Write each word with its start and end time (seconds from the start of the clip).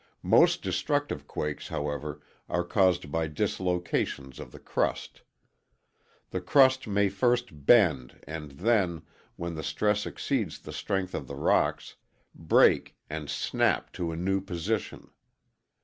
Most 0.23 0.63
destructive 0.63 1.27
quakes, 1.27 1.67
however, 1.67 2.21
are 2.49 2.63
caused 2.63 3.11
by 3.11 3.27
dislocations 3.27 4.39
of 4.39 4.51
the 4.51 4.57
crust. 4.57 5.21
The 6.31 6.41
crust 6.41 6.87
may 6.87 7.07
first 7.07 7.67
bend 7.67 8.19
and 8.23 8.49
then, 8.49 9.03
when 9.35 9.53
the 9.53 9.61
stress 9.61 10.07
exceeds 10.07 10.57
the 10.57 10.73
strength 10.73 11.13
of 11.13 11.27
the 11.27 11.35
rocks, 11.35 11.97
break 12.33 12.97
and 13.11 13.27
ŌĆ£snapŌĆØ 13.27 13.91
to 13.91 14.11
a 14.11 14.17
new 14.17 14.41
position. 14.41 15.11